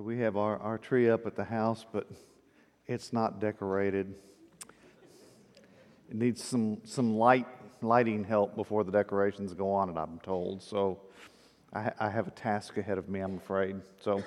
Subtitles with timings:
[0.00, 2.08] So we have our, our tree up at the house, but
[2.86, 4.14] it's not decorated.
[6.08, 7.46] It needs some, some light,
[7.82, 10.62] lighting help before the decorations go on it, I'm told.
[10.62, 11.00] So
[11.74, 13.76] I, I have a task ahead of me, I'm afraid.
[14.00, 14.24] So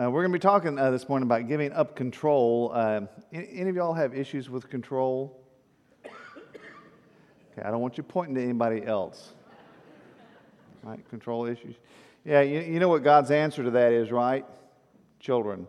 [0.00, 2.72] uh, we're going to be talking uh, this morning about giving up control.
[2.72, 3.02] Uh,
[3.34, 5.44] any, any of y'all have issues with control?
[6.06, 9.34] Okay, I don't want you pointing to anybody else.
[10.82, 11.06] Right?
[11.10, 11.74] Control issues.
[12.24, 14.46] Yeah, you, you know what God's answer to that is, right?
[15.20, 15.66] Children.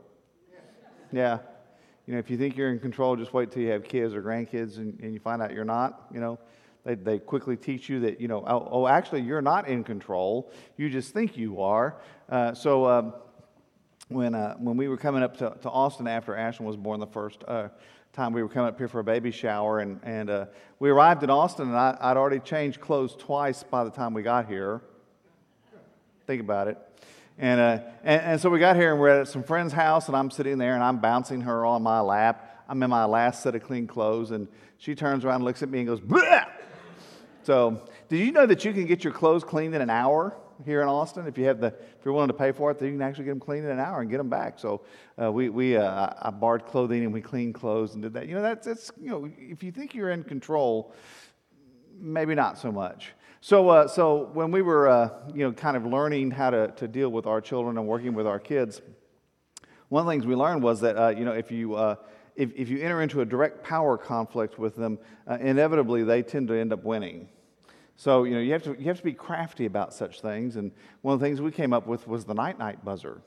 [1.11, 1.39] Yeah.
[2.07, 4.23] You know, if you think you're in control, just wait till you have kids or
[4.23, 6.39] grandkids and, and you find out you're not, you know.
[6.83, 10.51] They, they quickly teach you that, you know, oh, oh actually, you're not in control.
[10.77, 12.01] You just think you are.
[12.27, 13.13] Uh, so um,
[14.07, 17.05] when, uh, when we were coming up to, to Austin after Ashton was born the
[17.05, 17.69] first uh,
[18.13, 19.79] time, we were coming up here for a baby shower.
[19.79, 20.45] And, and uh,
[20.79, 24.23] we arrived in Austin, and I, I'd already changed clothes twice by the time we
[24.23, 24.81] got here.
[26.25, 26.79] Think about it.
[27.41, 30.15] And, uh, and, and, so we got here and we're at some friend's house, and
[30.15, 32.63] I'm sitting there and I'm bouncing her on my lap.
[32.69, 35.69] I'm in my last set of clean clothes, and she turns around and looks at
[35.69, 36.45] me and goes, Bleh!
[37.41, 40.83] So, did you know that you can get your clothes cleaned in an hour here
[40.83, 41.25] in Austin?
[41.25, 43.25] If you have the, if you're willing to pay for it, then you can actually
[43.25, 44.59] get them cleaned in an hour and get them back.
[44.59, 44.83] So,
[45.19, 48.27] uh, we, we uh, I borrowed clothing and we cleaned clothes and did that.
[48.27, 50.93] You know, that's, that's, you know, if you think you're in control,
[51.99, 53.13] maybe not so much.
[53.43, 56.87] So, uh, so when we were, uh, you know, kind of learning how to, to
[56.87, 58.83] deal with our children and working with our kids,
[59.89, 61.95] one of the things we learned was that, uh, you know, if you, uh,
[62.35, 66.49] if, if you enter into a direct power conflict with them, uh, inevitably they tend
[66.49, 67.29] to end up winning.
[67.95, 70.55] So, you know, you have, to, you have to be crafty about such things.
[70.55, 73.23] And one of the things we came up with was the night night buzzer.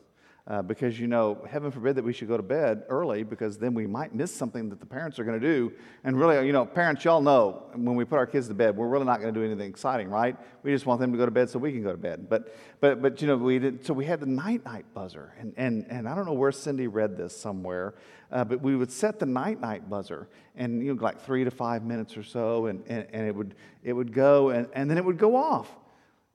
[0.47, 3.73] Uh, because you know, heaven forbid that we should go to bed early because then
[3.73, 5.73] we might miss something that the parents are going to do.
[6.05, 8.89] And really, you know, parents, y'all know when we put our kids to bed, we're
[8.89, 10.37] really not going to do anything exciting, right?
[10.63, 12.29] We just want them to go to bed so we can go to bed.
[12.29, 13.87] But, but, but you know, we did.
[13.87, 16.89] So we had the night night buzzer, and and and I don't know where Cindy
[16.89, 17.95] read this somewhere,
[18.31, 21.51] uh, but we would set the night night buzzer, and you know, like three to
[21.51, 24.99] five minutes or so, and and, and it would it would go, and, and then
[24.99, 25.75] it would go off,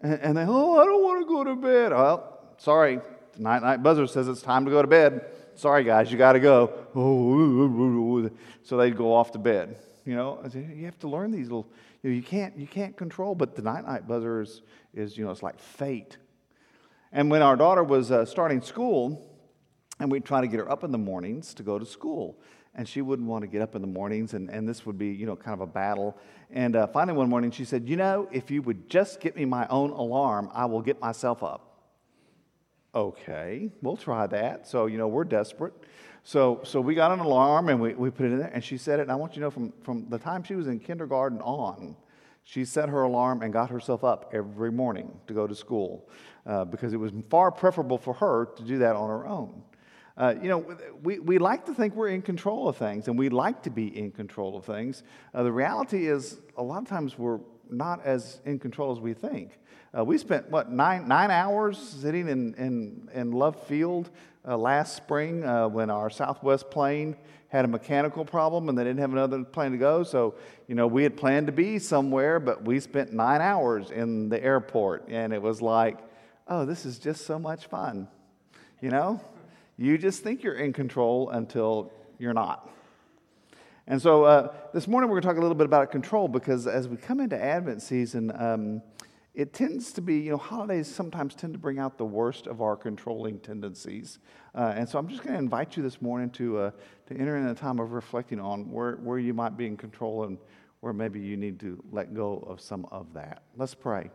[0.01, 1.91] and, and they, oh, I don't want to go to bed.
[1.91, 3.01] Well, sorry
[3.37, 5.25] night night buzzer says it's time to go to bed.
[5.55, 8.31] Sorry, guys, you got to go.
[8.63, 9.77] So they'd go off to bed.
[10.05, 11.67] You know, you have to learn these little.
[12.01, 14.61] You, know, you can't you can't control, but the night night buzzer is,
[14.93, 16.17] is you know it's like fate.
[17.11, 19.29] And when our daughter was uh, starting school,
[19.99, 22.39] and we'd try to get her up in the mornings to go to school,
[22.73, 25.09] and she wouldn't want to get up in the mornings, and, and this would be
[25.09, 26.17] you know kind of a battle.
[26.51, 29.45] And uh, finally, one morning she said, "You know, if you would just get me
[29.45, 31.68] my own alarm, I will get myself up."
[32.93, 34.67] Okay, we'll try that.
[34.67, 35.73] So, you know, we're desperate.
[36.23, 38.77] So, so we got an alarm and we, we put it in there, and she
[38.77, 39.03] set it.
[39.03, 41.95] And I want you to know from, from the time she was in kindergarten on,
[42.43, 46.09] she set her alarm and got herself up every morning to go to school
[46.47, 49.61] uh, because it was far preferable for her to do that on her own.
[50.17, 53.29] Uh, you know, we, we like to think we're in control of things, and we
[53.29, 55.03] like to be in control of things.
[55.33, 57.39] Uh, the reality is, a lot of times we're
[57.69, 59.51] not as in control as we think.
[59.97, 64.09] Uh, we spent, what, nine, nine hours sitting in, in, in Love Field
[64.47, 67.15] uh, last spring uh, when our Southwest plane
[67.47, 70.03] had a mechanical problem and they didn't have another plane to go.
[70.03, 70.35] So,
[70.67, 74.41] you know, we had planned to be somewhere, but we spent nine hours in the
[74.43, 75.07] airport.
[75.09, 75.97] And it was like,
[76.47, 78.07] oh, this is just so much fun.
[78.81, 79.19] You know,
[79.77, 82.69] you just think you're in control until you're not.
[83.87, 86.67] And so uh, this morning we're going to talk a little bit about control because
[86.67, 88.83] as we come into Advent season, um,
[89.39, 92.61] it tends to be, you know, holidays sometimes tend to bring out the worst of
[92.61, 94.19] our controlling tendencies.
[94.53, 96.71] Uh, and so I'm just going to invite you this morning to, uh,
[97.07, 100.25] to enter in a time of reflecting on where, where you might be in control
[100.25, 100.37] and
[100.81, 103.43] where maybe you need to let go of some of that.
[103.55, 104.09] Let's pray.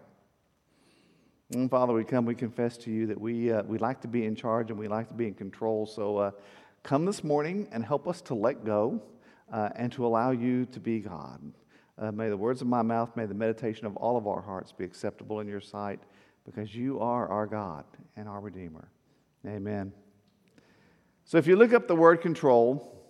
[1.55, 4.27] And Father, we come, we confess to you that we, uh, we like to be
[4.27, 5.87] in charge and we like to be in control.
[5.87, 6.31] So uh,
[6.83, 9.01] come this morning and help us to let go
[9.51, 11.41] uh, and to allow you to be God.
[11.97, 14.73] Uh, may the words of my mouth, may the meditation of all of our hearts
[14.73, 16.01] be acceptable in your sight,
[16.45, 17.85] because you are our God
[18.17, 18.89] and our Redeemer.
[19.47, 19.93] Amen.
[21.25, 23.01] So if you look up the word control,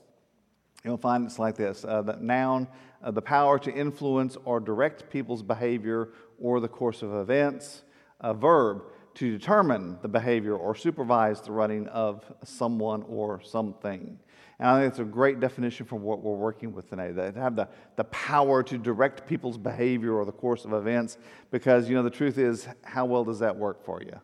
[0.84, 2.68] you'll find it's like this uh, the noun,
[3.02, 6.10] uh, the power to influence or direct people's behavior
[6.40, 7.82] or the course of events.
[8.20, 8.84] A verb,
[9.14, 14.18] to determine the behavior or supervise the running of someone or something.
[14.58, 17.10] And I think it's a great definition for what we're working with today.
[17.12, 21.18] That have the, the power to direct people's behavior or the course of events,
[21.50, 24.20] because you know the truth is, how well does that work for you?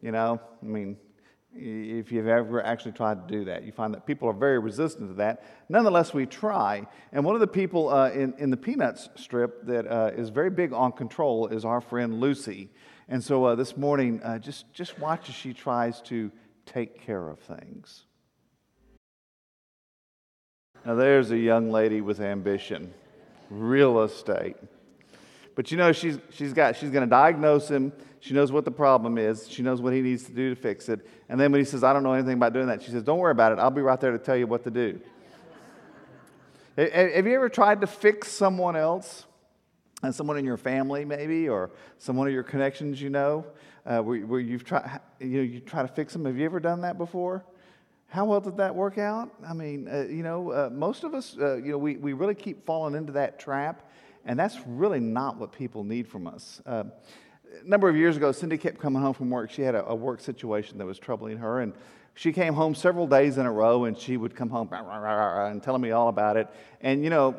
[0.00, 0.96] You know, I mean,
[1.52, 5.10] if you've ever actually tried to do that, you find that people are very resistant
[5.10, 5.42] to that.
[5.68, 6.86] Nonetheless, we try.
[7.12, 10.50] And one of the people uh, in, in the Peanuts strip that uh, is very
[10.50, 12.70] big on control is our friend Lucy.
[13.08, 16.30] And so uh, this morning, uh, just, just watch as she tries to
[16.64, 18.04] take care of things.
[20.84, 22.92] Now, there's a young lady with ambition,
[23.50, 24.56] real estate.
[25.54, 27.92] But you know, she's, she's, got, she's going to diagnose him.
[28.20, 29.48] She knows what the problem is.
[29.48, 31.06] She knows what he needs to do to fix it.
[31.28, 33.18] And then when he says, I don't know anything about doing that, she says, Don't
[33.18, 33.58] worry about it.
[33.58, 35.00] I'll be right there to tell you what to do.
[36.76, 39.26] Have you ever tried to fix someone else?
[40.02, 43.46] And someone in your family, maybe, or someone of your connections you know,
[43.86, 46.26] uh, where, where you've tried, you know, you try to fix them.
[46.26, 47.44] Have you ever done that before?
[48.08, 49.30] How well did that work out?
[49.46, 52.34] I mean, uh, you know, uh, most of us, uh, you know, we, we really
[52.34, 53.90] keep falling into that trap,
[54.26, 56.60] and that's really not what people need from us.
[56.66, 56.84] Uh,
[57.64, 59.50] a number of years ago, Cindy kept coming home from work.
[59.50, 61.72] She had a, a work situation that was troubling her, and
[62.16, 64.98] she came home several days in a row and she would come home rah, rah,
[64.98, 66.48] rah, and telling me all about it.
[66.80, 67.38] And, you know,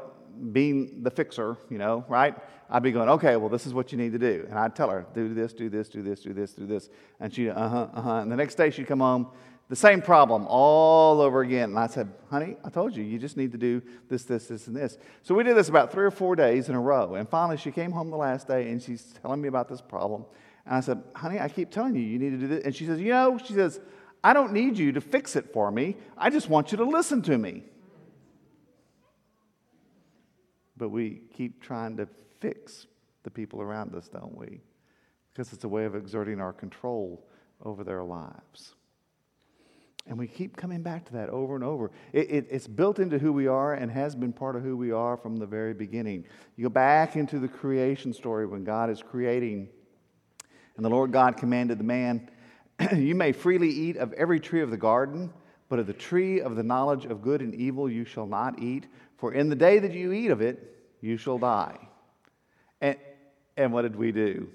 [0.51, 2.36] being the fixer, you know, right?
[2.69, 4.45] I'd be going, okay, well, this is what you need to do.
[4.50, 6.89] And I'd tell her, do this, do this, do this, do this, do this.
[7.19, 8.16] And she'd, uh huh, uh huh.
[8.16, 9.28] And the next day she'd come home,
[9.69, 11.69] the same problem all over again.
[11.69, 14.68] And I said, honey, I told you, you just need to do this, this, this,
[14.68, 14.98] and this.
[15.24, 17.16] So we did this about three or four days in a row.
[17.16, 20.25] And finally she came home the last day and she's telling me about this problem.
[20.66, 22.63] And I said, honey, I keep telling you, you need to do this.
[22.63, 23.80] And she says, you know, she says,
[24.24, 25.95] I don't need you to fix it for me.
[26.18, 27.63] I just want you to listen to me.
[30.78, 32.08] But we keep trying to
[32.40, 32.88] fix
[33.24, 34.62] the people around us, don't we?
[35.32, 37.26] Because it's a way of exerting our control
[37.64, 38.76] over their lives.
[40.06, 41.92] And we keep coming back to that over and over.
[42.14, 44.92] It, it, it's built into who we are and has been part of who we
[44.92, 46.24] are from the very beginning.
[46.56, 49.68] You go back into the creation story when God is creating,
[50.78, 52.30] and the Lord God commanded the man
[52.96, 55.34] you may freely eat of every tree of the garden,
[55.70, 58.88] but of the tree of the knowledge of good and evil you shall not eat,
[59.18, 61.78] for in the day that you eat of it, you shall die.
[62.81, 62.98] And,
[63.56, 64.50] and what did we do?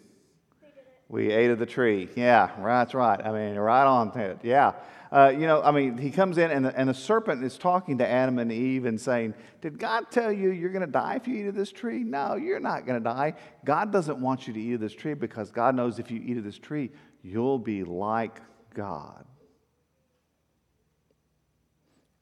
[1.09, 2.09] We ate of the tree.
[2.17, 3.20] Yeah, that's right.
[3.23, 4.38] I mean, right on it.
[4.43, 4.73] Yeah.
[5.11, 7.99] Uh, you know, I mean, he comes in and the, and the serpent is talking
[7.99, 11.29] to Adam and Eve and saying, Did God tell you you're going to die if
[11.29, 12.03] you eat of this tree?
[12.03, 13.35] No, you're not going to die.
[13.62, 16.38] God doesn't want you to eat of this tree because God knows if you eat
[16.38, 16.91] of this tree,
[17.23, 18.41] You'll be like
[18.75, 19.25] God.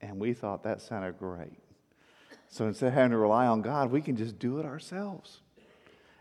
[0.02, 1.58] And we thought that sounded great.
[2.50, 5.40] So instead of having to rely on God, we can just do it ourselves.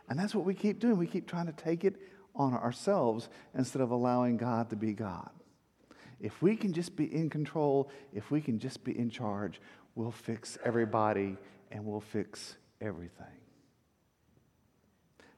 [0.08, 0.98] And that's what we keep doing.
[0.98, 1.96] We keep trying to take it
[2.36, 5.30] on ourselves instead of allowing God to be God.
[6.22, 9.60] If we can just be in control, if we can just be in charge,
[9.96, 11.36] we'll fix everybody
[11.72, 13.26] and we'll fix everything.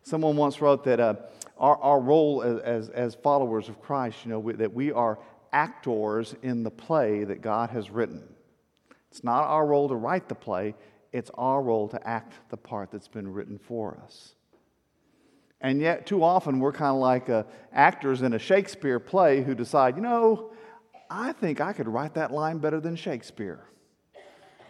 [0.04, 1.16] Someone once wrote that uh,
[1.58, 5.20] our, our role as, as, followers of Christ, you know, we, that we are
[5.54, 8.24] actors in the play that God has written.
[9.12, 10.74] It's not our role to write the play,
[11.12, 14.36] it's our role to act the part that's been written for us.
[15.60, 17.44] And yet, too often, we're kind of like uh,
[17.74, 20.54] actors in a Shakespeare play who decide, you know,
[21.10, 23.66] I think I could write that line better than Shakespeare.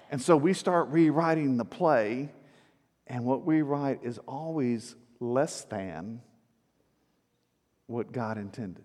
[0.09, 2.31] And so we start rewriting the play,
[3.05, 6.21] and what we write is always less than
[7.85, 8.83] what God intended.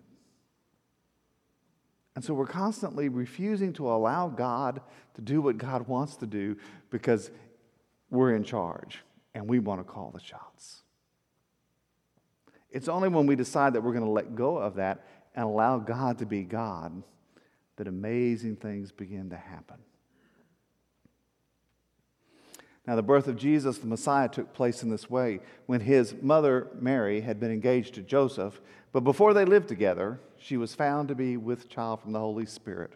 [2.17, 4.81] And so we're constantly refusing to allow God
[5.13, 6.57] to do what God wants to do
[6.89, 7.29] because
[8.09, 9.03] we're in charge
[9.35, 10.81] and we want to call the shots.
[12.71, 15.05] It's only when we decide that we're going to let go of that
[15.35, 17.03] and allow God to be God
[17.75, 19.77] that amazing things begin to happen.
[22.87, 26.69] Now, the birth of Jesus, the Messiah, took place in this way when his mother,
[26.79, 28.61] Mary, had been engaged to Joseph.
[28.93, 32.45] But before they lived together, she was found to be with child from the Holy
[32.45, 32.93] Spirit.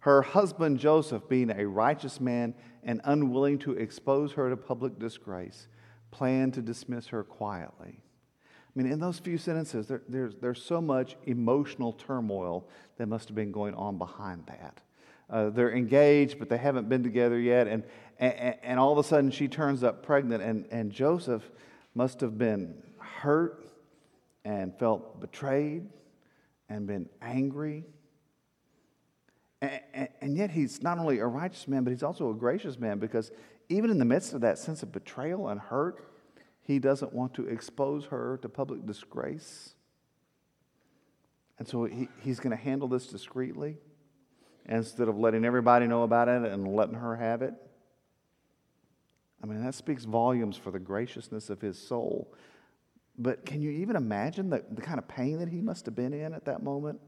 [0.00, 5.68] Her husband, Joseph, being a righteous man and unwilling to expose her to public disgrace,
[6.10, 8.02] planned to dismiss her quietly.
[8.42, 13.28] I mean, in those few sentences, there, there's, there's so much emotional turmoil that must
[13.28, 14.82] have been going on behind that.
[15.30, 17.66] Uh, they're engaged, but they haven't been together yet.
[17.66, 17.84] And,
[18.18, 20.42] and, and all of a sudden, she turns up pregnant.
[20.42, 21.42] And, and Joseph
[21.94, 23.66] must have been hurt
[24.44, 25.88] and felt betrayed
[26.68, 27.84] and been angry.
[29.62, 32.98] And, and, yet, he's not only a righteous man, but he's also a gracious man
[32.98, 33.30] because
[33.70, 36.10] even in the midst of that sense of betrayal and hurt,
[36.60, 39.74] he doesn't want to expose her to public disgrace.
[41.58, 43.78] And so he, he's going to handle this discreetly
[44.66, 47.54] instead of letting everybody know about it and letting her have it.
[49.42, 52.32] I mean, that speaks volumes for the graciousness of his soul.
[53.18, 56.12] But can you even imagine the, the kind of pain that he must have been
[56.14, 57.00] in at that moment?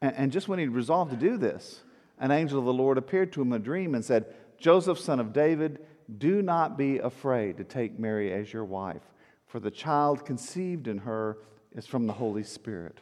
[0.00, 1.80] And, and just when he resolved to do this,
[2.18, 4.26] an angel of the Lord appeared to him in a dream and said,
[4.58, 5.80] Joseph, son of David,
[6.18, 9.02] do not be afraid to take Mary as your wife,
[9.46, 11.38] for the child conceived in her
[11.74, 12.98] is from the Holy Spirit.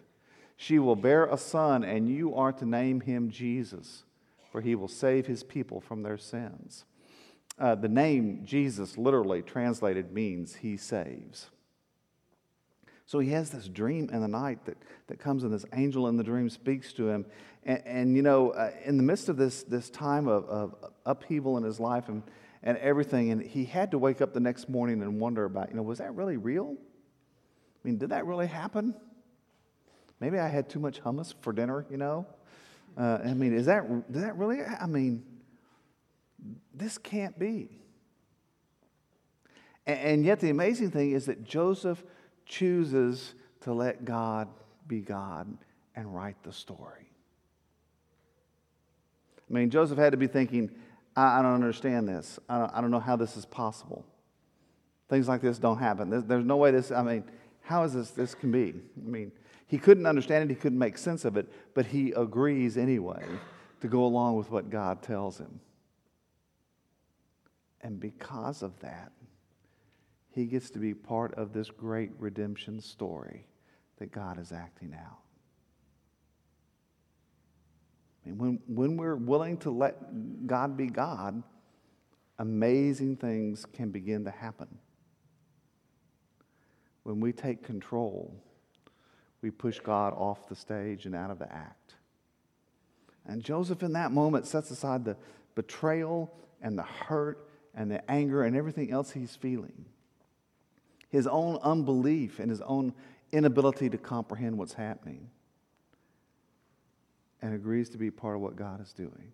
[0.57, 4.05] She will bear a son, and you are to name him Jesus,
[4.53, 6.85] for he will save his people from their sins.
[7.59, 11.51] Uh, the name Jesus, literally translated, means he saves.
[13.07, 14.77] So he has this dream in the night that,
[15.09, 17.27] that comes, and this angel in the dream speaks to him.
[17.65, 20.75] And, and you know, uh, in the midst of this, this time of, of
[21.05, 22.23] upheaval in his life and,
[22.63, 25.77] and everything, and he had to wake up the next morning and wonder about, you
[25.77, 26.77] know, was that really real?
[27.83, 28.95] I mean, did that really happen?
[30.21, 32.27] Maybe I had too much hummus for dinner, you know?
[32.97, 35.25] Uh, I mean, is that, did that really, I mean,
[36.75, 37.69] this can't be.
[39.87, 42.03] And, and yet, the amazing thing is that Joseph
[42.45, 44.49] chooses to let God
[44.87, 45.57] be God
[45.95, 47.11] and write the story.
[49.49, 50.71] I mean, Joseph had to be thinking,
[51.17, 52.39] I, I don't understand this.
[52.49, 54.05] I don't, I don't, know how this is possible.
[55.09, 56.11] Things like this don't happen.
[56.11, 57.25] There's, there's no way this, I mean,
[57.63, 58.75] how is this, this can be?
[58.75, 59.33] I mean,
[59.67, 63.25] he couldn't understand it, he couldn't make sense of it, but he agrees anyway
[63.81, 65.61] to go along with what God tells him.
[67.81, 69.13] And because of that,
[70.33, 73.47] he gets to be part of this great redemption story
[73.99, 75.19] that God is acting out.
[78.25, 81.43] And when, when we're willing to let God be God,
[82.39, 84.69] amazing things can begin to happen.
[87.11, 88.33] When we take control,
[89.43, 91.95] we push God off the stage and out of the act.
[93.27, 95.17] And Joseph, in that moment, sets aside the
[95.57, 99.87] betrayal and the hurt and the anger and everything else he's feeling
[101.09, 102.95] his own unbelief and his own
[103.33, 105.29] inability to comprehend what's happening,
[107.43, 109.33] and agrees to be part of what God is doing.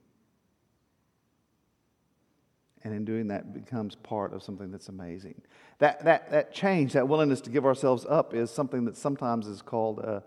[2.86, 5.42] And in doing that, becomes part of something that's amazing.
[5.80, 9.60] That, that, that change, that willingness to give ourselves up, is something that sometimes is
[9.60, 10.22] called a,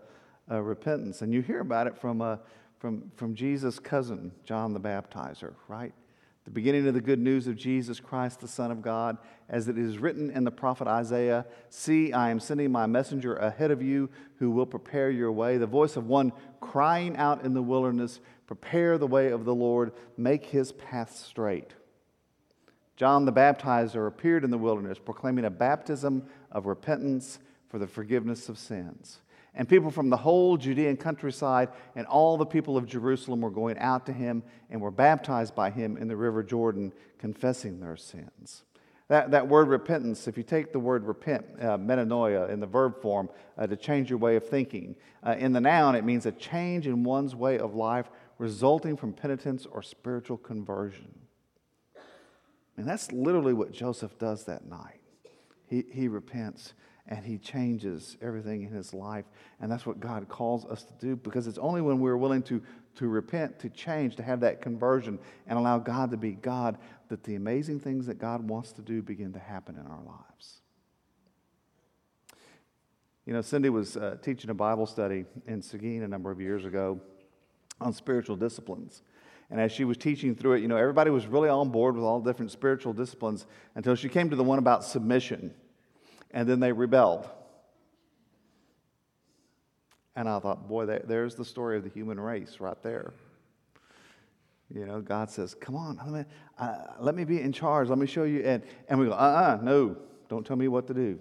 [0.50, 1.22] repentance.
[1.22, 2.38] And you hear about it from, a,
[2.78, 5.94] from, from Jesus' cousin, John the Baptizer, right?
[6.44, 9.16] the beginning of the good news of Jesus Christ, the Son of God,
[9.48, 13.70] as it is written in the prophet Isaiah See, I am sending my messenger ahead
[13.70, 15.56] of you who will prepare your way.
[15.56, 19.92] The voice of one crying out in the wilderness, Prepare the way of the Lord,
[20.16, 21.72] make his path straight.
[23.00, 27.38] John the Baptizer appeared in the wilderness, proclaiming a baptism of repentance
[27.70, 29.20] for the forgiveness of sins.
[29.54, 33.78] And people from the whole Judean countryside and all the people of Jerusalem were going
[33.78, 38.64] out to him and were baptized by him in the river Jordan, confessing their sins.
[39.08, 43.00] That, that word repentance, if you take the word repent, uh, metanoia, in the verb
[43.00, 44.94] form, uh, to change your way of thinking,
[45.26, 49.14] uh, in the noun, it means a change in one's way of life resulting from
[49.14, 51.19] penitence or spiritual conversion.
[52.80, 55.02] And that's literally what Joseph does that night.
[55.66, 56.72] He, he repents
[57.06, 59.26] and he changes everything in his life.
[59.60, 62.62] And that's what God calls us to do because it's only when we're willing to,
[62.94, 66.78] to repent, to change, to have that conversion, and allow God to be God
[67.10, 70.62] that the amazing things that God wants to do begin to happen in our lives.
[73.26, 76.64] You know, Cindy was uh, teaching a Bible study in Seguin a number of years
[76.64, 76.98] ago
[77.78, 79.02] on spiritual disciplines.
[79.50, 82.04] And as she was teaching through it, you know, everybody was really on board with
[82.04, 85.52] all different spiritual disciplines until she came to the one about submission
[86.30, 87.28] and then they rebelled.
[90.14, 93.12] And I thought, boy, there's the story of the human race right there.
[94.72, 97.88] You know, God says, come on, let me, uh, let me be in charge.
[97.88, 98.42] Let me show you.
[98.44, 99.96] And, and we go, uh uh-uh, uh, no,
[100.28, 101.18] don't tell me what to do.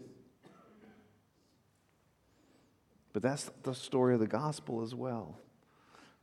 [3.12, 5.40] But that's the story of the gospel as well.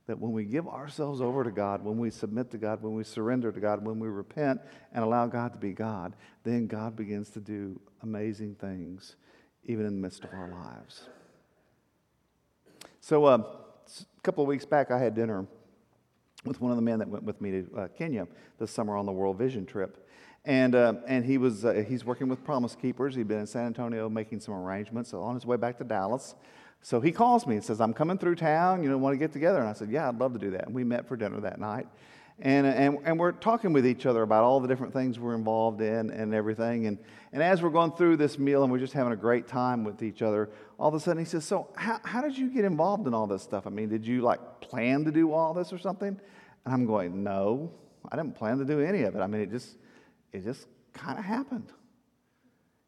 [0.06, 3.02] That when we give ourselves over to God, when we submit to God, when we
[3.02, 4.60] surrender to God, when we repent
[4.92, 9.16] and allow God to be God, then God begins to do amazing things,
[9.64, 11.08] even in the midst of our lives.
[13.00, 15.46] So, uh, a couple of weeks back, I had dinner
[16.44, 18.26] with one of the men that went with me to uh, Kenya
[18.58, 20.06] this summer on the World Vision trip.
[20.44, 23.16] And, uh, and he was, uh, he's working with Promise Keepers.
[23.16, 26.36] He'd been in San Antonio making some arrangements so on his way back to Dallas.
[26.86, 29.32] So he calls me and says, I'm coming through town, you know, want to get
[29.32, 29.58] together?
[29.58, 30.66] And I said, Yeah, I'd love to do that.
[30.66, 31.88] And we met for dinner that night.
[32.38, 35.80] And, and, and we're talking with each other about all the different things we're involved
[35.80, 36.86] in and everything.
[36.86, 36.98] And,
[37.32, 40.00] and as we're going through this meal and we're just having a great time with
[40.00, 43.08] each other, all of a sudden he says, So, how, how did you get involved
[43.08, 43.66] in all this stuff?
[43.66, 46.20] I mean, did you like plan to do all this or something?
[46.64, 47.72] And I'm going, No,
[48.12, 49.18] I didn't plan to do any of it.
[49.18, 49.76] I mean, it just,
[50.32, 51.72] it just kind of happened.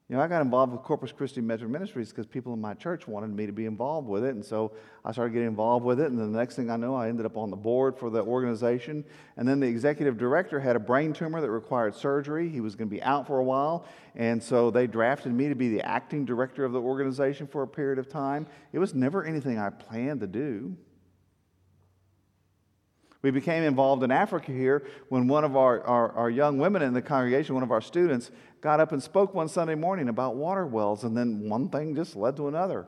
[0.09, 3.07] You know, I got involved with Corpus Christi Metro Ministries because people in my church
[3.07, 4.35] wanted me to be involved with it.
[4.35, 4.73] And so
[5.05, 6.07] I started getting involved with it.
[6.07, 8.23] And then the next thing I know, I ended up on the board for the
[8.23, 9.05] organization.
[9.37, 12.49] And then the executive director had a brain tumor that required surgery.
[12.49, 13.85] He was going to be out for a while.
[14.17, 17.69] And so they drafted me to be the acting director of the organization for a
[17.69, 18.47] period of time.
[18.73, 20.75] It was never anything I planned to do.
[23.23, 26.95] We became involved in Africa here when one of our, our, our, young women in
[26.95, 30.65] the congregation, one of our students, got up and spoke one Sunday morning about water
[30.67, 32.87] wells, and then one thing just led to another.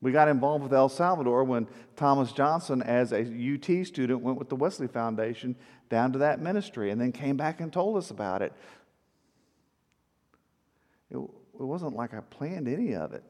[0.00, 4.48] We got involved with El Salvador when Thomas Johnson, as a UT student, went with
[4.48, 5.56] the Wesley Foundation
[5.88, 8.52] down to that ministry and then came back and told us about it.
[11.10, 13.24] It, it wasn't like I planned any of it.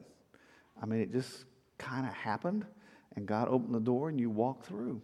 [0.79, 1.45] I mean, it just
[1.79, 2.67] kind of happened
[3.15, 5.01] and God opened the door and you walk through.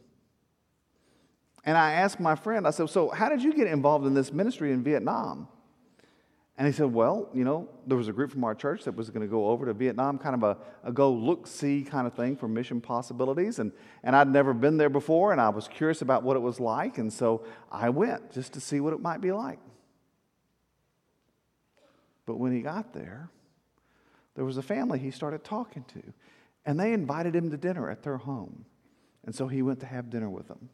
[1.65, 4.31] And I asked my friend, I said, So, how did you get involved in this
[4.31, 5.47] ministry in Vietnam?
[6.57, 9.09] And he said, Well, you know, there was a group from our church that was
[9.09, 12.13] going to go over to Vietnam, kind of a, a go look see kind of
[12.13, 13.59] thing for mission possibilities.
[13.59, 13.71] And,
[14.03, 16.99] and I'd never been there before, and I was curious about what it was like.
[16.99, 19.59] And so I went just to see what it might be like.
[22.25, 23.29] But when he got there,
[24.35, 26.01] there was a family he started talking to.
[26.65, 28.65] And they invited him to dinner at their home.
[29.25, 30.69] And so he went to have dinner with them.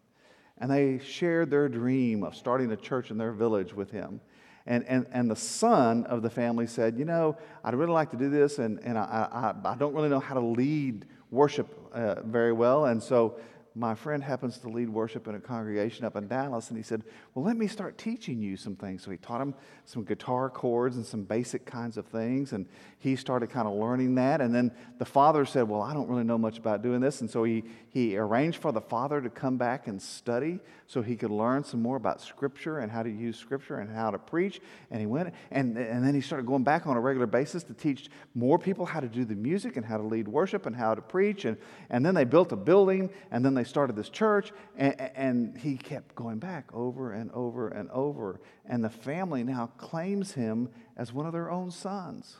[0.57, 4.21] And they shared their dream of starting a church in their village with him.
[4.65, 8.17] And, and, and the son of the family said, You know, I'd really like to
[8.17, 12.21] do this, and, and I, I, I don't really know how to lead worship uh,
[12.21, 12.85] very well.
[12.85, 13.39] And so
[13.73, 17.03] my friend happens to lead worship in a congregation up in Dallas, and he said,
[17.33, 19.03] Well, let me start teaching you some things.
[19.03, 19.53] So he taught him
[19.85, 22.65] some guitar chords and some basic kinds of things, and
[22.99, 24.41] he started kind of learning that.
[24.41, 27.21] And then the father said, Well, I don't really know much about doing this.
[27.21, 30.59] And so he, he arranged for the father to come back and study
[30.91, 34.11] so he could learn some more about Scripture and how to use Scripture and how
[34.11, 34.59] to preach.
[34.89, 37.73] And he went, and, and then he started going back on a regular basis to
[37.73, 40.93] teach more people how to do the music and how to lead worship and how
[40.93, 41.45] to preach.
[41.45, 41.55] And,
[41.89, 45.77] and then they built a building, and then they started this church, and, and he
[45.77, 48.39] kept going back over and over and over.
[48.65, 52.37] And the family now claims him as one of their own sons.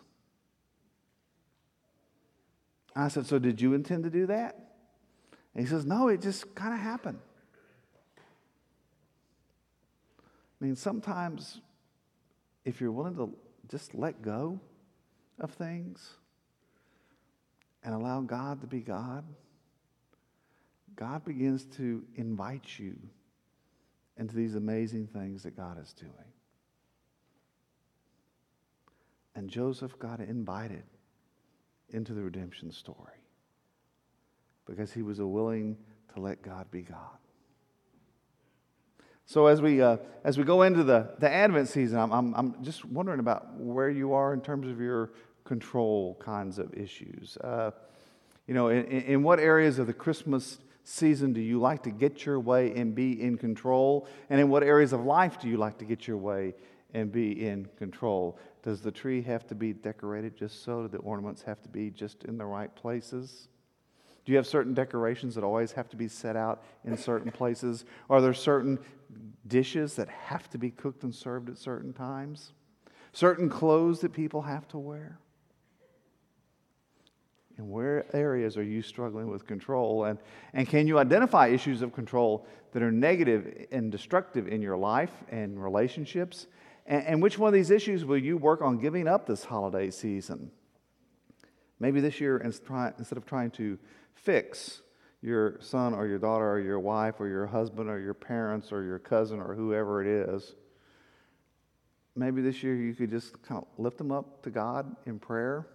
[2.95, 4.55] I said, So did you intend to do that?
[5.53, 7.19] And he says, No, it just kind of happened.
[10.61, 11.59] I mean, sometimes
[12.65, 13.33] if you're willing to
[13.67, 14.59] just let go
[15.39, 16.17] of things
[17.83, 19.25] and allow God to be God,
[20.95, 22.97] God begins to invite you
[24.17, 26.11] into these amazing things that God is doing.
[29.35, 30.83] And Joseph got invited
[31.89, 32.97] into the redemption story
[34.65, 35.77] because he was willing
[36.13, 37.17] to let God be God.
[39.25, 42.63] So as we, uh, as we go into the, the Advent season, I'm, I'm, I'm,
[42.63, 45.11] just wondering about where you are in terms of your
[45.45, 47.37] control kinds of issues.
[47.37, 47.71] Uh,
[48.45, 52.25] you know, in, in what areas of the Christmas season do you like to get
[52.25, 54.07] your way and be in control?
[54.29, 56.55] And in what areas of life do you like to get your way
[56.93, 58.37] and be in control?
[58.63, 60.83] Does the tree have to be decorated just so?
[60.83, 63.47] Do the ornaments have to be just in the right places?
[64.23, 67.85] Do you have certain decorations that always have to be set out in certain places?
[68.09, 68.77] Are there certain
[69.47, 72.53] dishes that have to be cooked and served at certain times?
[73.13, 75.17] Certain clothes that people have to wear?
[77.61, 80.05] In where areas are you struggling with control?
[80.05, 80.17] And,
[80.53, 85.11] and can you identify issues of control that are negative and destructive in your life
[85.29, 86.47] and relationships?
[86.87, 89.91] And, and which one of these issues will you work on giving up this holiday
[89.91, 90.49] season?
[91.79, 93.77] Maybe this year, instead of trying to
[94.15, 94.81] fix
[95.21, 98.83] your son or your daughter or your wife or your husband or your parents or
[98.83, 100.55] your cousin or whoever it is,
[102.15, 105.67] maybe this year you could just kind of lift them up to God in prayer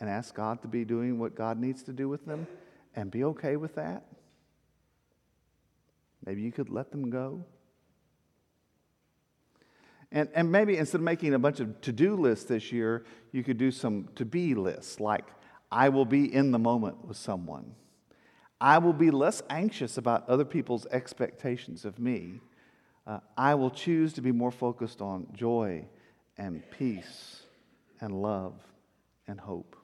[0.00, 2.46] and ask God to be doing what God needs to do with them
[2.94, 4.04] and be okay with that.
[6.24, 7.44] Maybe you could let them go.
[10.12, 13.42] And, and maybe instead of making a bunch of to do lists this year, you
[13.42, 15.24] could do some to be lists like
[15.70, 17.74] I will be in the moment with someone.
[18.60, 22.40] I will be less anxious about other people's expectations of me.
[23.06, 25.84] Uh, I will choose to be more focused on joy
[26.38, 27.42] and peace
[28.00, 28.54] and love
[29.26, 29.76] and hope.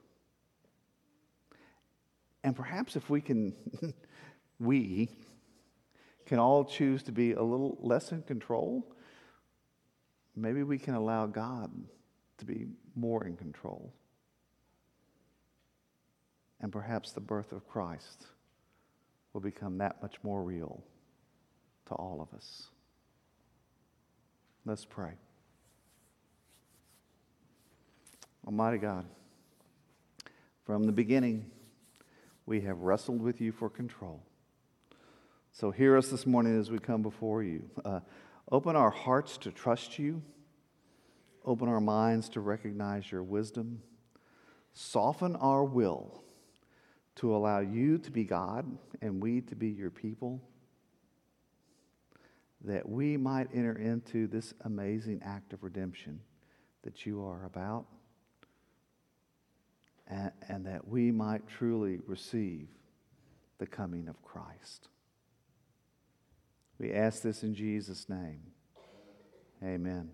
[2.44, 3.54] And perhaps if we can,
[4.58, 5.08] we
[6.26, 8.94] can all choose to be a little less in control,
[10.34, 11.70] maybe we can allow God
[12.38, 13.92] to be more in control
[16.62, 18.26] and perhaps the birth of Christ
[19.32, 20.82] will become that much more real
[21.86, 22.68] to all of us.
[24.64, 25.12] Let's pray.
[28.46, 29.06] Almighty God,
[30.64, 31.50] from the beginning,
[32.46, 34.22] we have wrestled with you for control.
[35.52, 37.68] So hear us this morning as we come before you.
[37.84, 38.00] Uh,
[38.50, 40.22] open our hearts to trust you,
[41.44, 43.82] open our minds to recognize your wisdom,
[44.72, 46.22] soften our will
[47.16, 48.66] to allow you to be God
[49.00, 50.40] and we to be your people,
[52.64, 56.20] that we might enter into this amazing act of redemption
[56.82, 57.86] that you are about,
[60.06, 62.68] and, and that we might truly receive
[63.58, 64.88] the coming of Christ.
[66.78, 68.40] We ask this in Jesus' name.
[69.62, 70.10] Amen.